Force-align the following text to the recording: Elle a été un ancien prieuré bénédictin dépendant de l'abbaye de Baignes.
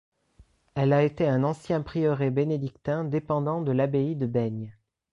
Elle 0.73 0.93
a 0.93 1.03
été 1.03 1.27
un 1.27 1.43
ancien 1.43 1.83
prieuré 1.83 2.31
bénédictin 2.31 3.03
dépendant 3.03 3.61
de 3.61 3.71
l'abbaye 3.71 4.15
de 4.15 4.25
Baignes. 4.25 4.73